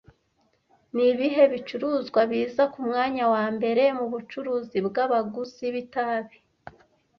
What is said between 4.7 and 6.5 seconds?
bw'abaguzi b'itabi